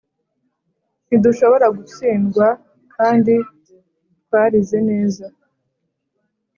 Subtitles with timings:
[1.07, 2.47] Ntidushobora gutsindwa
[2.95, 3.33] kandi
[4.23, 5.25] twarize neza